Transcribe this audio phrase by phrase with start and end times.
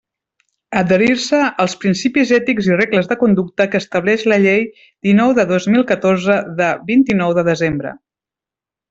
[0.79, 4.65] Adherir-se als principis ètics i regles de conducta que estableix la Llei
[5.09, 7.93] dinou de dos mil catorze, de vint-i-nou de desembre.